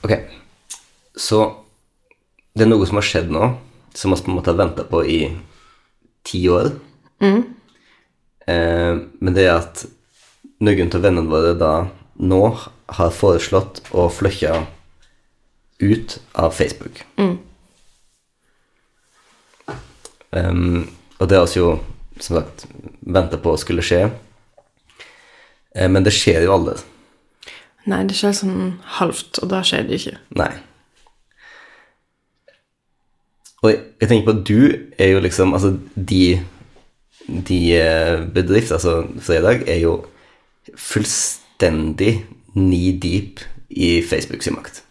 [0.00, 0.12] Ok,
[1.16, 1.40] så
[2.52, 3.52] det er noe som har skjedd nå,
[3.94, 5.20] som vi på en måte har venta på i
[6.28, 6.74] ti år.
[8.48, 9.86] Eh, men det er at
[10.64, 11.72] noen av vennene våre da
[12.18, 12.42] nå
[12.98, 14.66] har foreslått å flytte
[15.78, 17.02] ut av Facebook.
[20.30, 21.78] Em, og det har vi jo
[22.20, 22.66] som sagt
[23.00, 24.08] venta på skulle skje.
[25.74, 26.78] Um, men det skjer jo aldri.
[27.88, 30.16] Nei, det skjer sånn halvt, og da skjer det ikke.
[30.36, 30.50] Nei.
[33.62, 34.58] Og jeg, jeg tenker på at du
[35.02, 36.38] er jo liksom Altså, de,
[37.26, 39.96] de eh, bedrifter, altså Fredag, er jo
[40.76, 42.20] fullstendig
[42.52, 44.82] knee deep i Facebook sin makt.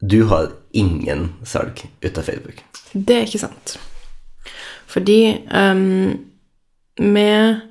[0.00, 2.62] Du har ingen salg ut av Facebook.
[2.92, 3.76] Det er ikke sant.
[4.86, 6.26] Fordi um,
[7.00, 7.62] med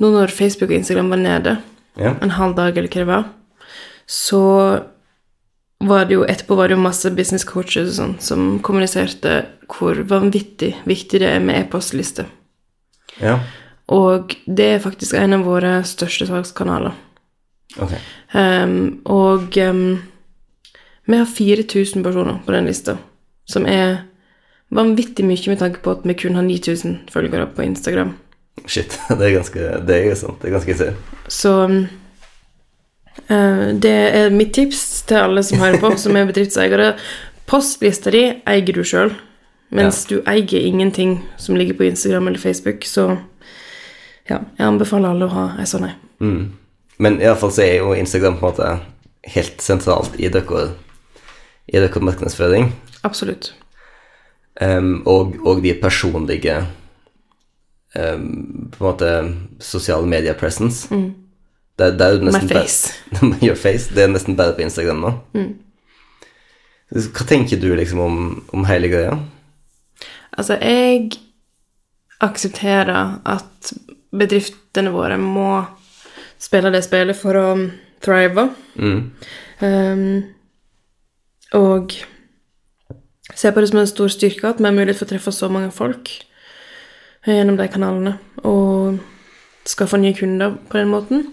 [0.00, 1.58] Nå når Facebook og Instagram var nede,
[1.98, 2.14] Ja.
[2.22, 3.24] en halv dag eller hva det var,
[4.08, 4.40] så
[5.84, 10.00] var det jo etterpå var det jo masse business coaches og sånn som kommuniserte hvor
[10.08, 12.24] vanvittig viktig det er med e-postliste.
[13.20, 13.38] ja.
[13.90, 16.92] Og det er faktisk en av våre største salgskanaler.
[17.76, 17.98] Okay.
[18.32, 19.98] Um, og ehm,
[21.06, 22.96] vi har 4000 personer på den lista,
[23.48, 24.02] som er
[24.70, 28.14] vanvittig mye med tanke på at vi kun har 9000 følgere på Instagram.
[28.66, 28.98] Shit.
[29.18, 30.42] Det er ganske Det er sant.
[30.42, 30.96] Det er ganske insane.
[31.28, 31.54] Så
[33.30, 36.94] uh, det er mitt tips til alle som hører på, som er bedriftseiere.
[37.50, 39.10] Postlista di eier du sjøl,
[39.74, 43.16] mens du eier ingenting som ligger på Instagram eller Facebook, så
[44.30, 45.96] ja, jeg anbefaler alle å ha ei sånn ei.
[46.22, 46.44] Mm.
[47.02, 50.76] Men iallfall så er jo Instagram på en måte helt sentralt i deres
[51.70, 52.72] i deres markedsføring.
[53.06, 53.54] Absolutt.
[54.60, 56.56] Um, og, og de personlige
[57.96, 59.10] um, på en måte
[59.62, 60.88] sosiale media presence.
[61.78, 62.92] Det, det jo My face.
[63.46, 63.94] Your face.
[63.94, 65.12] Det er nesten bare på Instagram nå.
[66.90, 68.16] Hva tenker du liksom om,
[68.52, 69.14] om hele greia?
[70.34, 71.12] Altså, jeg
[72.20, 73.72] aksepterer at
[74.10, 75.62] bedriftene våre må
[76.40, 77.46] spille det spillet for å
[78.02, 78.48] thrive.
[78.76, 80.04] Um,
[81.56, 81.94] og
[83.34, 85.48] ser på det som en stor styrke at vi har mulighet for å treffe så
[85.52, 86.12] mange folk
[87.26, 88.14] gjennom de kanalene,
[88.48, 89.00] og
[89.68, 91.26] skaffe nye kunder på den måten.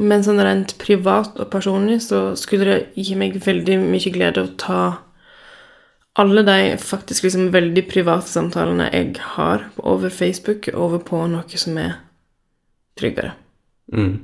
[0.00, 4.52] Men sånn rent privat og personlig så skulle det gi meg veldig mye glede å
[4.60, 4.82] ta
[6.20, 11.78] alle de faktisk liksom veldig private samtalene jeg har over Facebook, over på noe som
[11.80, 11.96] er
[13.00, 13.32] tryggere.
[13.92, 14.20] Mm.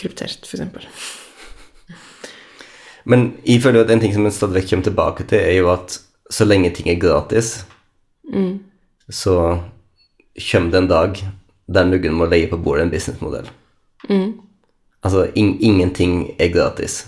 [0.00, 0.84] Kryptert, for eksempel.
[3.10, 5.56] Men jeg føler jo at en ting som en stadig vekk kommer tilbake til, er
[5.58, 5.98] jo at
[6.30, 7.64] så lenge ting er gratis,
[9.10, 9.36] så
[10.50, 11.22] kommer det en dag
[11.70, 13.48] der noen må legge på bordet en businessmodell.
[15.02, 17.06] Altså, in ingenting er gratis.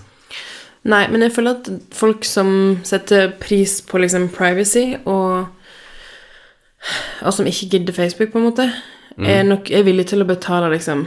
[0.83, 5.47] Nei, men jeg føler at folk som setter pris på liksom privacy, og,
[7.23, 8.73] og som ikke gidder Facebook, på en måte,
[9.19, 11.05] er nok er villig til å betale liksom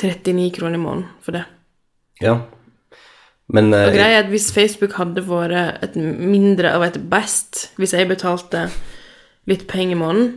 [0.00, 1.44] 39 kroner i måneden for det.
[2.24, 2.40] Ja.
[3.54, 7.68] Men eh, Og greia er at hvis Facebook hadde vært et mindre av et best,
[7.78, 8.68] hvis jeg betalte
[9.46, 10.32] litt penger i måneden,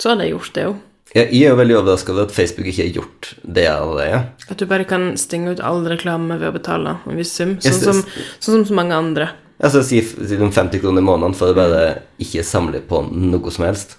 [0.00, 0.76] så hadde jeg gjort det jo.
[1.14, 4.22] ja, jeg er jo veldig overraska over at Facebook ikke har gjort det allerede.
[4.48, 7.78] At du bare kan stenge ut all reklame ved å betale en viss sum, sånn
[7.82, 8.00] som,
[8.38, 9.28] sånn som så mange andre.
[9.58, 11.84] Altså si si de 50 kroner i måneden for å bare
[12.22, 13.96] ikke samle på noe som helst.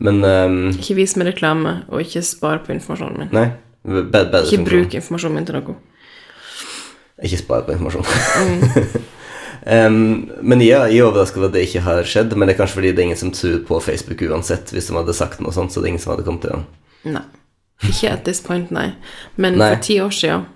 [0.00, 3.30] Men um, Ikke vis meg reklame, og ikke spar på informasjonen min.
[3.36, 3.46] Nei.
[3.86, 5.76] Bare, bare Ikke som- bruk informasjonen min til noe.
[7.24, 8.04] Ikke spare på informasjon.
[9.66, 12.36] Em, men jeg, jeg er overrasket over at det ikke har skjedd.
[12.38, 14.70] Men det er kanskje fordi det er ingen som tror på Facebook uansett.
[14.70, 16.66] Hvis de hadde sagt noe sånt, så det er ingen som hadde kommet til den.
[17.16, 17.24] Nei.
[17.88, 18.92] Ikke at this point, nei.
[19.36, 19.72] Men Nei.
[19.74, 20.46] for ti år siden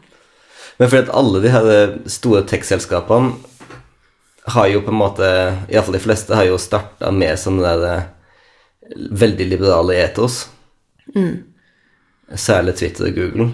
[0.78, 3.34] Men fordi at alle de her eh, store tech-selskapene
[4.54, 5.26] har jo på en måte
[5.68, 8.06] Iallfall de fleste har jo starta med sånne der eh,
[9.20, 10.46] veldig liberale etos.
[12.34, 13.50] Særlig Twitter og Google.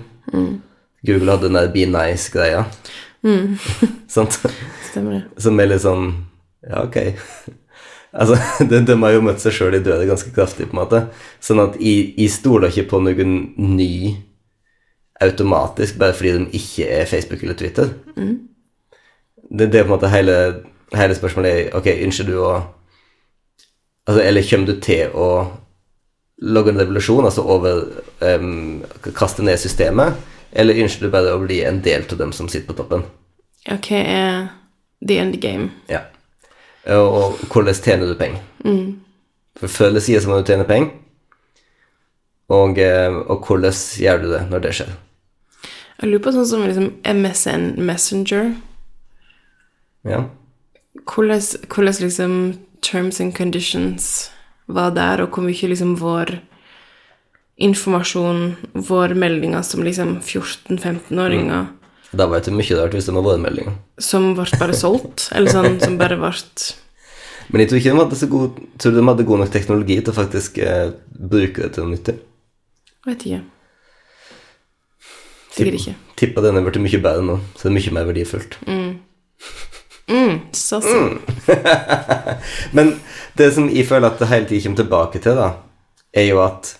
[1.04, 2.64] Google hadde den der Be Nice-greia.
[4.14, 4.38] Sant?
[4.90, 5.22] Stemmer det.
[5.42, 6.10] Som er litt sånn
[6.66, 6.96] Ja, ok.
[8.20, 8.38] altså,
[8.70, 11.02] de, de har jo møtt seg sjøl i døde ganske kraftig, på en måte.
[11.42, 13.36] Sånn at jeg, jeg stoler ikke på noen
[13.76, 13.92] ny
[15.24, 17.92] automatisk bare fordi de ikke er Facebook eller Twitter.
[19.46, 20.34] Det, det er på en måte hele,
[20.92, 22.56] hele spørsmålet er Ok, ønsker du å
[24.06, 25.28] Altså, eller kommer du til å
[26.46, 27.80] lage en revolusjon, altså over
[28.22, 28.84] um,
[29.16, 30.14] Kaste ned systemet,
[30.56, 33.04] eller ønsker du bare å bli en del av dem som sitter på toppen?
[33.72, 34.48] Ok, er
[35.04, 35.70] the end game?
[35.92, 36.06] Ja.
[36.86, 38.40] Og, hvordan tjener du penger?
[39.60, 40.94] For før eller siden så må du tjene penger.
[42.48, 44.92] Og, eh, og hvordan gjør du det når det skjer?
[45.96, 48.52] Jeg lurer på sånn som liksom MSN Messenger.
[50.06, 50.26] Ja.
[51.02, 51.42] Hvordan,
[51.72, 52.34] hvordan liksom
[52.82, 54.30] terms and conditions
[54.66, 56.38] var der, og hvor mye liksom vår
[57.56, 61.66] informasjon, vår meldinger som liksom 14-15-åringer
[62.16, 63.78] Da veit du mye rart hvis det var våre meldinger.
[63.98, 66.32] som ble bare solgt, eller sånn som bare ble
[67.48, 70.12] Men jeg tror ikke de hadde så god, tror de hadde god nok teknologi til
[70.12, 72.16] å faktisk eh, bruke det til noe nyttig.
[73.06, 73.42] Vet ikke.
[75.56, 75.94] Sikkert ikke.
[76.20, 78.58] Tippa denne ble mye bedre nå, så det er mye mer verdifullt.
[78.66, 78.96] Mm,
[80.06, 81.16] Mm, sånn.
[82.76, 82.92] Men
[83.34, 85.48] det som jeg føler at det hele tiden kommer tilbake til, da,
[86.14, 86.76] er jo at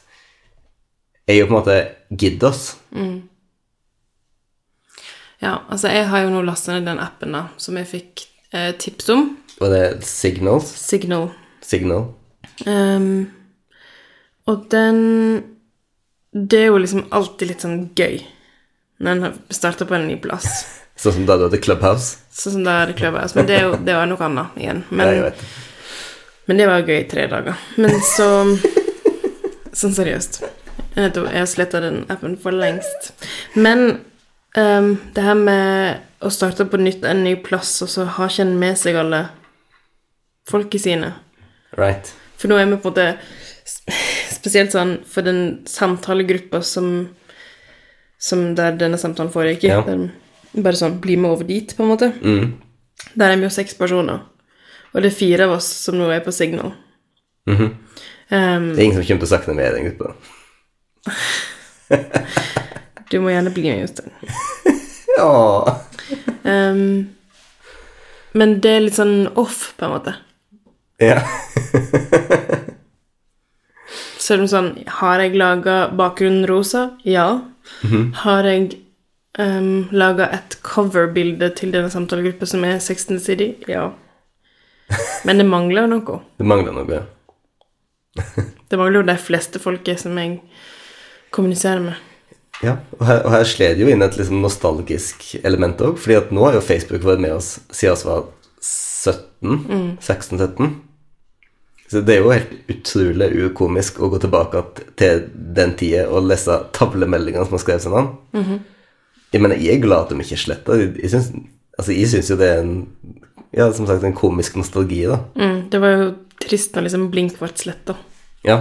[1.26, 1.78] er jo på en måte
[2.10, 2.76] gidd oss.
[5.42, 8.72] Ja, altså jeg har jo nå lastet ned den appen da, som jeg fikk eh,
[8.78, 9.28] tips om.
[9.60, 10.70] Og det er signals.
[10.80, 11.28] Signal.
[11.64, 12.08] Signal.
[12.66, 13.28] Um,
[14.46, 14.98] og den
[16.32, 18.20] Det er jo liksom alltid litt sånn gøy
[19.00, 20.46] når en starter på en ny plass.
[20.96, 22.22] Sånn som da du hadde Clubhouse.
[22.32, 23.36] Sånn som det hadde Clubhouse.
[23.36, 24.78] Men det, er jo, det var noe annet igjen.
[24.96, 25.32] Men, ja,
[26.46, 27.64] men det var gøy i tre dager.
[27.76, 28.28] Men så
[29.80, 30.40] Sånn seriøst.
[30.96, 33.12] Jeg jeg har sletta den appen for lengst.
[33.54, 34.00] Men
[34.56, 38.46] um, det her med å starte på nytt en ny plass, og så har ikke
[38.46, 39.26] en med seg alle
[40.48, 41.12] folket sine
[41.76, 42.12] Right.
[42.40, 43.06] For nå er vi på en måte
[44.30, 47.09] Spesielt sånn for den samtalegruppa som
[48.22, 49.72] Som der denne samtalen foregikk i.
[49.74, 49.82] Ja.
[49.82, 52.12] Bare sånn Bli med over dit, på en måte.
[52.22, 52.54] Mm.
[53.12, 54.22] Der er vi jo seks personer.
[54.94, 56.72] Og det er fire av oss som nå er på Signal.
[57.46, 57.70] Mm -hmm.
[58.30, 60.14] um, Det er ingen som kommer til å snakke med i den gruppa.
[63.11, 64.11] du må gjerne bli med, Jostein.
[65.16, 65.81] Ja.
[66.45, 67.07] Um,
[68.37, 70.12] men det er litt sånn off, på en måte.
[71.01, 71.23] ja.
[74.27, 76.97] Er det sånn Har jeg laga bakgrunnen rosa?
[77.07, 77.47] Ja.
[78.25, 78.73] Har jeg
[79.38, 83.53] um, laga et coverbilde til denne samtalegruppa som er 16 City?
[83.71, 83.92] Ja.
[85.25, 86.19] Men det mangler noe.
[86.42, 87.05] Det mangler noe.
[88.16, 90.40] Det mangler jo de fleste folket som jeg
[91.34, 92.02] kommuniserer med.
[92.64, 96.16] Ja, og her, og her slår det jo inn et liksom nostalgisk element òg, fordi
[96.16, 98.24] at nå har jo Facebook vært med oss siden vi var
[98.64, 100.70] 17, 16-17.
[101.86, 104.62] Så det er jo helt utrolig ukomisk å gå tilbake
[104.98, 108.64] til den tida og lese tavlemeldingene som har skrevet seg navn.
[109.34, 110.78] Jeg mener, jeg er glad at de ikke sletta.
[110.80, 111.30] Jeg, syns
[111.78, 112.74] altså, jo det er en
[113.56, 115.20] Ja, som sagt, en komisk nostalgi, da.
[115.38, 116.08] Mm, det var jo
[116.42, 117.94] trist når liksom Blink ble sletta.
[118.44, 118.58] Ja.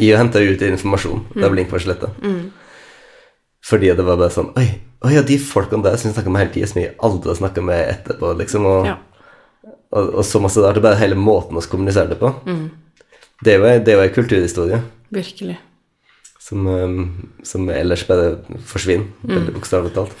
[0.00, 2.08] Jeg hente ut informasjon da Blink var sletta.
[3.62, 4.66] Fordi det var bare sånn Oi,
[5.04, 7.38] oi ja, de folkene der som vi snakka med hele tida, som vi aldri har
[7.42, 8.66] snakka med etterpå, liksom.
[8.66, 8.96] Og, Ja.
[9.92, 10.72] og, og så masse der.
[10.72, 12.32] Det er bare hele måten vi kommuniserer det på.
[13.44, 14.80] Det jo det er jo ei kulturhistorie
[15.12, 15.58] Virkelig.
[16.40, 16.66] som,
[17.44, 20.12] som ellers bare forsvinner, veldig bokstavelig talt.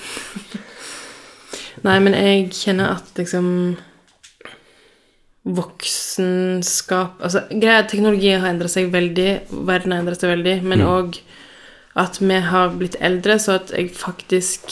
[1.86, 3.76] Nei, men jeg kjenner at liksom
[5.42, 9.30] Voksenskap Altså, greia teknologien har endra seg veldig,
[9.66, 11.18] verden har endra seg veldig, men òg
[11.98, 14.70] at vi har blitt eldre, så at jeg faktisk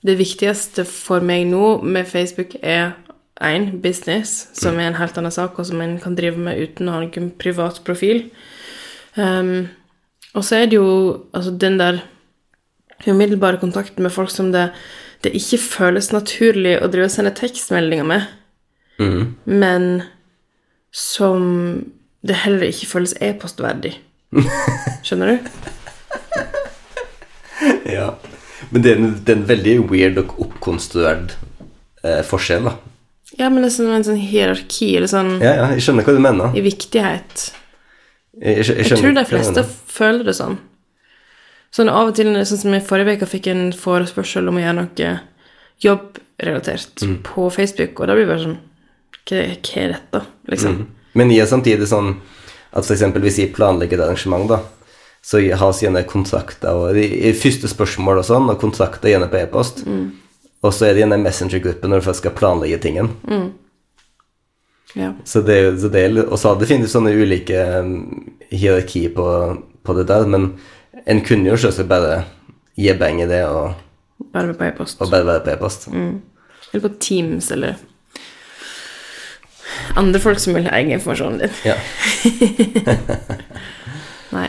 [0.00, 2.94] Det viktigste for meg nå med Facebook er
[3.40, 6.88] én business, som er en helt annen sak, og som en kan drive med uten
[6.88, 8.30] å ha noen privat profil.
[9.16, 9.68] Um,
[10.32, 10.88] og så er det jo
[11.34, 12.00] altså den der
[13.06, 14.70] umiddelbare kontakten med folk som det,
[15.24, 18.28] det ikke føles naturlig å drive og sende tekstmeldinger med,
[19.00, 19.34] Mhm.
[19.44, 20.02] men
[20.92, 21.84] som
[22.26, 23.94] det heller ikke føles e-postverdig.
[25.06, 25.38] Skjønner du?
[27.88, 28.14] Ja.
[28.70, 31.36] Men det er, en, det er en veldig weird og oppkonstruert
[32.04, 32.76] eh, forskjell, da.
[33.38, 36.14] Ja, men det er sånn, en sånn hierarki, eller sånn Ja, ja, jeg skjønner hva
[36.16, 36.56] du mener.
[36.56, 37.46] i viktighet.
[38.40, 40.58] Jeg, jeg, jeg, tror de fleste føler det sånn.
[41.74, 44.78] Sånn av og til, sånn som i forrige uke fikk en forespørsel om å gjøre
[44.80, 45.12] noe
[45.80, 48.58] jobbrelatert på Facebook, og da blir det bare sånn
[49.30, 50.82] hva, hva er dette, liksom?
[51.18, 52.12] Men jeg er samtidig sånn
[52.70, 54.60] at eksempel hvis jeg planlegger et arrangement, da,
[55.26, 59.40] så har jeg gjerne kontakter og de, første spørsmål og sånn, og kontakter gjerne på
[59.42, 59.82] e-post.
[60.62, 63.10] og så er det gjerne messenger-gruppe når du først skal planlegge tingen.
[64.94, 65.12] Ja.
[65.24, 67.92] Så det, så det og så hadde det finnes sånne ulike um,
[68.50, 69.26] hierarki på,
[69.86, 70.52] på det der, men
[71.06, 72.24] en kunne jo selvsagt bare
[72.80, 73.76] gi beng i det og,
[74.34, 74.98] Bare på e-post.
[75.00, 75.86] og bare være på e-post.
[75.90, 77.78] Eller på Teams, eller
[79.98, 81.54] andre folk som vil ha informasjonen din.
[81.64, 81.76] Ja.
[84.36, 84.48] Nei.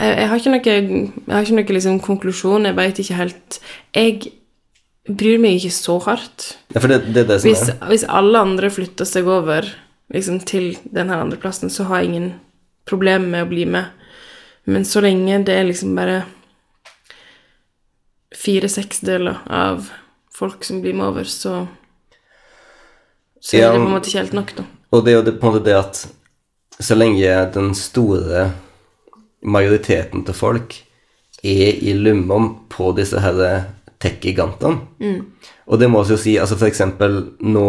[0.00, 2.68] Jeg, jeg har ikke noe, jeg har ikke noe liksom, konklusjon.
[2.68, 3.60] Jeg veit ikke helt
[3.96, 4.32] Jeg
[5.10, 6.50] bryr meg ikke så hardt.
[6.74, 9.68] ja, det, det det Hvis, hvis alle andre flytter seg over
[10.12, 12.30] liksom, til denne andre plassen, så har jeg ingen
[12.88, 13.92] problem med å bli med.
[14.70, 16.22] Men så lenge det er liksom bare
[18.36, 19.90] fire seksdeler av
[20.32, 21.66] folk som blir med over, så
[23.40, 24.64] Så er det på en måte ikke helt nok, da.
[24.90, 26.00] Og det er jo det, på en måte det at
[26.80, 28.50] så lenge den store
[29.40, 30.74] majoriteten til folk
[31.42, 33.38] er i lommene på disse her
[34.00, 34.80] tech-gigantene
[35.66, 37.66] Og det må vi jo si, altså eksempel nå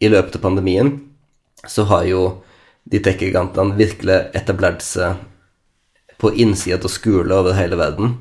[0.00, 0.94] i løpet av pandemien
[1.68, 2.22] så har jo
[2.90, 5.20] de tech-gigantene virkelig etablert seg
[6.20, 8.16] på innsida av skoler over hele verden.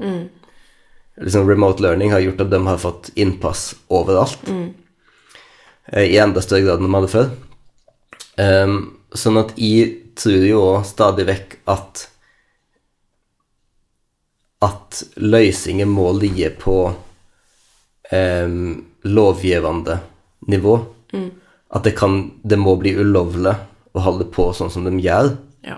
[1.20, 4.40] Liksom Remote learning har gjort at de har fått innpass overalt.
[4.48, 4.74] Mm.
[5.96, 7.32] I enda større grad enn de hadde før.
[8.40, 8.78] Ehm,
[9.16, 12.06] sånn at jeg tror jo òg stadig vekk at
[14.60, 16.74] at løsninger må ligge på
[18.12, 18.64] um,
[19.08, 20.00] lovgivende
[20.52, 20.74] nivå.
[21.72, 23.54] At det kan Det må bli ulovlig
[23.96, 25.78] å holde på sånn som de gjør, Ja.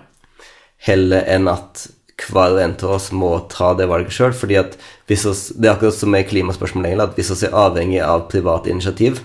[0.77, 1.87] heller enn at
[2.21, 4.33] hver og en av oss må ta det valget sjøl.
[4.33, 8.01] fordi at hvis oss, det er akkurat som med klimaspørsmålet, at hvis vi er avhengig
[8.01, 9.21] av privat initiativ,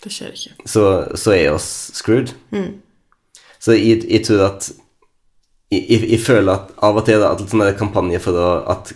[0.00, 0.54] Det skjer ikke.
[0.64, 0.84] så,
[1.18, 2.32] så er oss screwed.
[3.60, 4.70] Så jeg, jeg tror at
[5.70, 8.94] jeg, jeg, føler at av og til at sånne kampanjer for å, at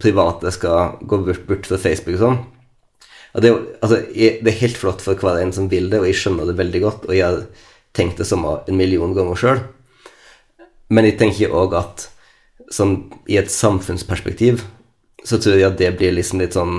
[0.00, 2.42] private skal gå bort, bort fra Facebook og sånn
[3.42, 3.50] det,
[3.82, 6.46] altså, jeg, det er helt flott for hver en som vil det, og jeg skjønner
[6.46, 7.40] det veldig godt, og jeg har
[7.96, 9.62] tenkt det samme en million ganger sjøl.
[10.94, 12.04] Men jeg tenker òg at
[12.72, 14.62] sånn, i et samfunnsperspektiv
[15.26, 16.76] så tror jeg at det blir liksom litt sånn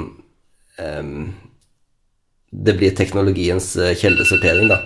[0.80, 1.34] ehm,
[2.64, 4.82] Det blir teknologiens eh, kildesortering, da.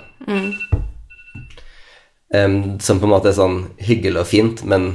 [2.33, 4.91] Em, som på en måte er sånn hyggelig og fint, men,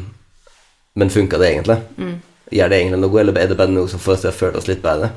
[0.95, 1.79] men funker det egentlig?
[2.55, 4.61] Gjør det egentlig noe, eller er det bare noe som får oss til å føle
[4.61, 5.13] oss litt bedre?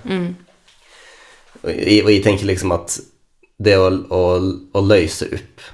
[1.64, 3.00] Og, jeg, og jeg tenker liksom at
[3.58, 4.22] det å, å,
[4.78, 5.66] å løse opp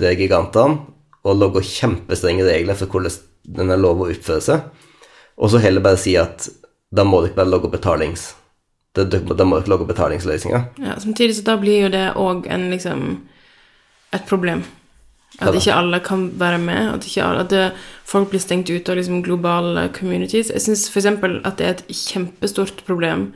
[0.00, 0.86] det gigantene,
[1.20, 3.12] og lage kjempestrenge regler for hvordan
[3.60, 4.68] den er lov å oppføre seg,
[5.36, 6.48] og så heller bare si at
[6.92, 8.30] da må dere bare lage betalings...
[8.96, 10.66] Da, de må dere lage betalingsløsninger.
[10.82, 13.04] Ja, samtidig så da blir jo det òg en liksom
[14.10, 14.64] et problem.
[15.38, 17.70] At ikke alle kan være med, at, alle, at det,
[18.04, 20.50] folk blir stengt ute av liksom globale communities.
[20.50, 21.06] Jeg syns f.eks.
[21.06, 23.30] at det er et kjempestort problem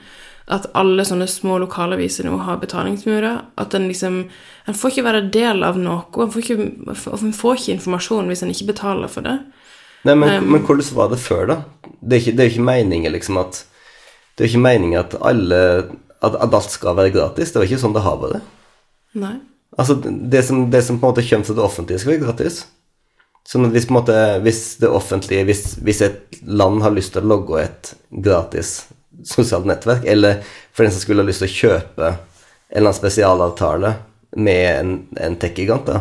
[0.52, 3.44] at alle sånne små lokalaviser nå har betalingsmurer.
[3.56, 4.24] At en liksom
[4.66, 6.06] En får ikke være del av noe.
[6.24, 9.34] En får ikke, en får ikke informasjon hvis en ikke betaler for det.
[10.08, 11.56] Nei, men, men hvordan var det før, da?
[12.00, 13.60] Det er ikke, det er ikke meningen liksom at
[14.34, 15.14] Det er jo ikke meningen at
[16.24, 17.52] at, at alt skal være gratis.
[17.52, 18.54] Det er jo ikke sånn det har vært.
[19.18, 19.34] Nei.
[19.78, 22.62] Altså, det som, det som på en måte kommer fra det offentlige, skal være gratis.
[23.44, 27.32] Sånn at hvis, måte, hvis det offentlige hvis, hvis et land har lyst til å
[27.34, 27.90] logge et
[28.24, 28.86] gratis
[29.28, 30.40] sosialt nettverk, eller
[30.72, 32.16] for den som skulle ha lyst til å kjøpe en
[32.78, 33.92] eller annen spesialavtale
[34.40, 36.00] med en, en tech-gigant, da,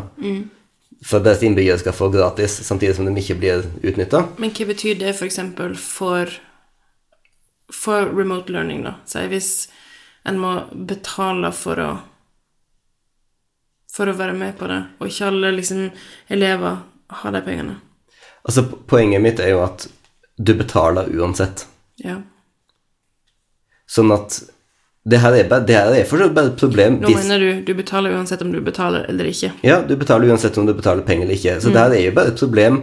[1.04, 4.69] for at deres innbyggere skal få gratis samtidig som de ikke blir utnytta Men hva
[4.72, 5.41] betyr det f.eks.
[5.60, 6.32] For, for
[7.71, 8.95] for remote learning, da?
[9.06, 9.67] Si hvis
[10.26, 10.56] en må
[10.88, 11.91] betale for å
[13.93, 15.84] for å være med på det, og ikke alle liksom
[16.34, 16.80] elever
[17.19, 17.76] har de pengene.
[18.43, 19.86] Altså, poenget mitt er jo at
[20.41, 21.67] du betaler uansett.
[22.02, 22.15] Ja.
[23.86, 24.39] Sånn at
[25.06, 27.73] det her er, bare, det her er fortsatt bare et problem Nå mener du du
[27.76, 29.52] betaler uansett om du betaler eller ikke.
[29.67, 31.58] Ja, du betaler uansett om du betaler penger eller ikke.
[31.62, 31.73] Så Mm.
[31.76, 32.80] det her er jo bare et problem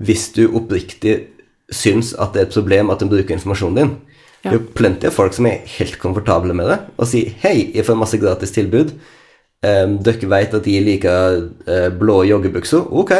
[0.00, 1.16] hvis du oppriktig
[1.70, 3.96] syns at det er et problem at de bruker informasjonen din.
[4.44, 4.50] Ja.
[4.50, 7.72] Det er jo plenty av folk som er helt komfortable med det, og sier 'hei,
[7.74, 8.92] jeg får masse gratis tilbud'.
[9.64, 12.84] Um, dere vet at jeg liker uh, blå joggebukser.
[12.92, 13.12] Ok,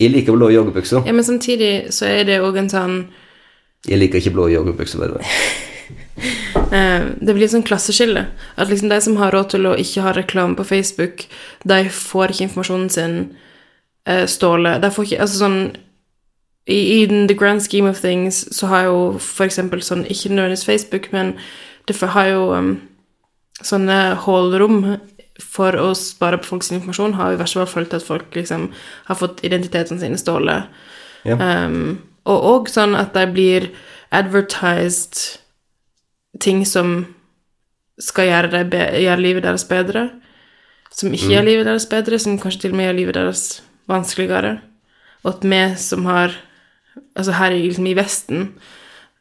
[0.00, 1.04] jeg liker blå joggebukser.
[1.06, 2.96] Ja, men samtidig så er det òg en sånn
[3.88, 5.22] Jeg liker ikke blå joggebukser, bare.
[6.70, 8.26] the eh, Det blir sånn klasseskille.
[8.56, 11.26] At liksom de som har råd til å ikke ha reklame på Facebook,
[11.66, 13.16] de får ikke informasjonen sin
[14.06, 14.78] eh, ståle.
[14.78, 15.58] De får ikke Altså sånn
[16.66, 18.98] i, I the grand scheme of things så har jo
[19.42, 21.34] eksempel sånn Ikke nødvendigvis Facebook, men
[21.90, 22.72] det har jo um,
[23.62, 24.84] sånne hullrom
[25.42, 28.68] for å spare på folks informasjon, har i verste fall følt at folk liksom
[29.08, 30.70] har fått identitetene sine stålet.
[31.26, 31.34] Ja.
[31.34, 31.98] Um,
[32.30, 33.70] og òg sånn at de blir
[34.14, 35.40] advertised
[36.42, 37.14] ting som
[37.98, 40.06] skal gjøre, det gjøre livet deres bedre,
[40.92, 43.44] som ikke gjør livet deres bedre, som kanskje til og med gjør livet deres
[43.90, 44.54] vanskeligere.
[45.24, 46.36] Og at vi som har
[47.16, 48.52] Altså her liksom i Vesten,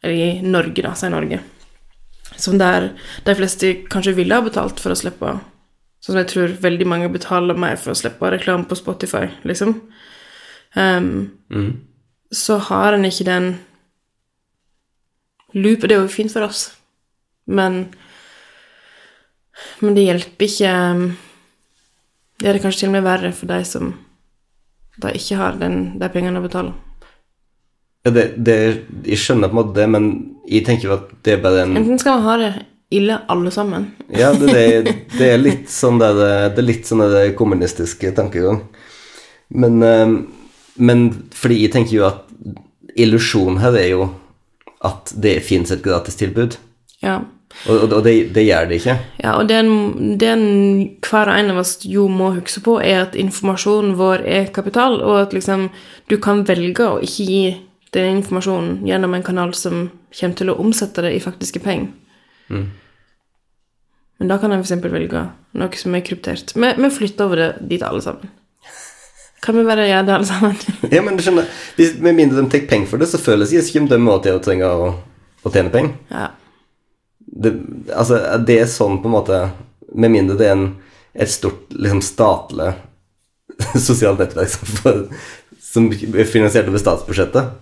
[0.02, 1.40] eller i Norge, da, sier Norge,
[2.36, 2.92] som der
[3.26, 5.38] de fleste kanskje ville ha betalt for å slippe
[6.02, 9.76] Sånn som jeg tror veldig mange betaler mer for å slippe reklame på Spotify, liksom.
[10.74, 11.38] Um,
[12.34, 13.60] Så har en ikke den
[15.54, 16.72] loop Det er jo fint for oss,
[17.46, 17.94] men
[19.82, 21.18] Men det hjelper ikke um,
[22.40, 23.94] Det er det kanskje til og med verre for de som
[25.02, 26.74] da ikke har den, de pengene å betale.
[28.02, 28.58] Ja, det, det,
[29.06, 30.06] jeg skjønner på en måte det, men
[30.50, 32.52] jeg tenker jo at det er bare en Enten skal man ha det
[32.92, 33.92] ille alle sammen.
[34.10, 38.64] Ja, det, det, det er litt sånn det, det er litt sånn det kommunistiske tankegang.
[39.54, 40.16] Men, eh,
[40.82, 42.26] men fordi jeg tenker jo at
[43.00, 44.10] illusjonen her er jo
[44.88, 46.58] at det fins et gratistilbud.
[47.06, 47.22] Ja.
[47.68, 48.96] Og, og, og det, det gjør det ikke.
[49.22, 50.44] Ja, og den, den
[51.06, 55.02] hver og en av oss jo må huske på, er at informasjonen vår er kapital,
[55.04, 55.68] og at liksom
[56.10, 57.44] du kan velge å ikke gi
[57.96, 61.90] den informasjonen gjennom en kanal som kommer til å omsette det i faktiske penger.
[64.22, 64.84] Men da kan jeg f.eks.
[64.94, 65.24] velge
[65.58, 66.54] noe som er kryptert.
[66.56, 68.30] Vi, vi flytter over det dit alle sammen.
[69.42, 70.60] Kan vi bare gjøre det alle sammen?
[70.94, 73.64] Ja, men du skjønner, hvis, Med mindre de tar penger for det, så føles det
[73.64, 74.92] ikke som de måter å trenge å,
[75.42, 75.96] å tjene penger.
[76.14, 76.30] Ja.
[77.18, 77.56] Det,
[77.96, 79.38] altså, det er sånn på en måte
[79.96, 80.66] Med mindre det er en,
[81.16, 82.74] et stort liksom statlig
[83.88, 85.06] sosialt nettverk som,
[85.72, 87.56] som er finansiert over statsbudsjettet,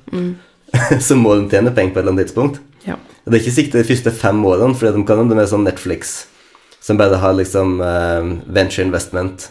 [1.07, 2.59] så må de tjene penger på et eller annet tidspunkt.
[2.87, 2.97] ja.
[3.25, 6.15] Det er ikke sikkert de første fem årene, for de kan hende med sånn Netflix
[6.81, 9.49] som bare har liksom uh, venture investment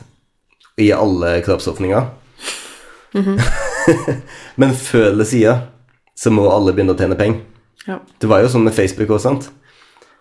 [0.80, 2.08] i alle kroppsåpninger.
[4.60, 5.66] Men før eller siden
[6.18, 7.44] så må alle begynne å tjene penger.
[7.86, 8.00] ja.
[8.18, 9.50] Det var jo sånn med Facebook også, sant?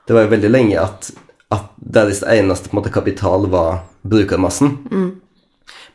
[0.07, 1.09] Det var jo veldig lenge at,
[1.51, 4.77] at deres eneste en måte, kapital var brukermassen.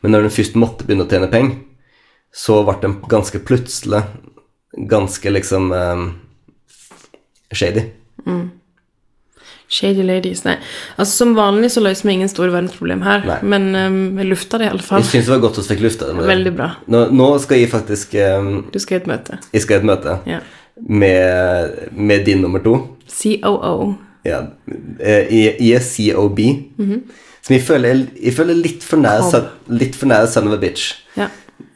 [0.02, 1.60] Men når den først måtte begynne å tjene penger,
[2.34, 4.02] så ble den ganske plutselig
[4.88, 6.04] ganske liksom eh,
[7.52, 7.82] shady.
[9.72, 10.42] Shady ladies.
[10.44, 10.58] Nei.
[11.00, 13.38] Altså, som vanlig så løser vi ingen store verdensproblem her, Nei.
[13.54, 15.00] men um, vi lufta det i alle fall.
[15.00, 16.26] Jeg syns det var godt at vi fikk lufta det.
[16.28, 16.66] Veldig bra.
[16.92, 19.38] Nå, nå skal jeg faktisk um, Du skal i et møte.
[19.54, 20.42] Jeg skal i et møte Ja.
[20.76, 22.74] med, med din nummer to.
[23.08, 23.94] COO.
[24.28, 24.42] Ja,
[25.00, 26.42] eh, jeg, jeg er COB.
[27.42, 30.60] Som jeg føler, jeg føler litt for nær son- litt for nær son of a
[30.62, 30.92] bitch.
[31.18, 31.30] Ja.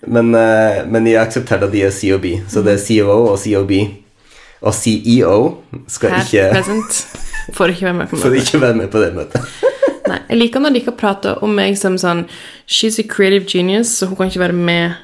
[0.06, 3.72] Men, eh, men jeg aksepterer at de er COB, så det er COO og COB.
[4.66, 5.38] Og CEO
[5.88, 7.00] skal Her ikke, present.
[7.54, 9.56] Får ikke være med på får ikke være med på det møtet.
[10.10, 12.24] Nei, jeg liker når de ikke prater om meg som sånn
[12.70, 15.02] She's a creative genius, så hun kan ikke være med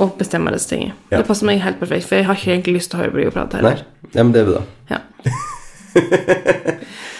[0.00, 0.96] og bestemme disse tingene.
[1.10, 1.20] Ja.
[1.20, 3.20] Det passer meg helt perfekt, for jeg har ikke egentlig lyst til å høre på
[3.20, 3.76] deg prate Nei,
[4.14, 4.62] ja, men det er bra.
[4.88, 5.02] Ja.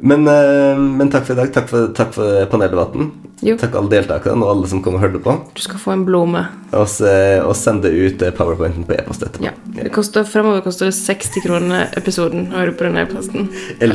[0.00, 1.52] Men, eh, men takk for i dag.
[1.54, 3.10] Takk for, takk for paneldebatten.
[3.44, 3.56] Jo.
[3.60, 5.34] Takk alle deltakerne og alle som kom og hørte på.
[5.56, 6.42] Du skal få en blome.
[6.72, 7.00] Og, s-
[7.44, 9.44] og sende ut eh, powerpointen på e-post etterpå.
[9.48, 9.52] Ja.
[9.76, 13.48] Det koster, fremover koster det 60 kroner episoden å høre på den e-posten.
[13.80, 13.94] Eller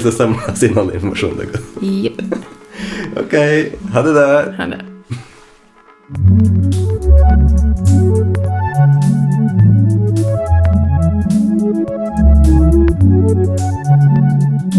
[0.00, 1.70] så samles inn all informasjonen deres.
[1.84, 2.24] Yep.
[3.24, 3.36] Ok,
[3.94, 4.26] ha det da.
[4.58, 4.82] Ha det.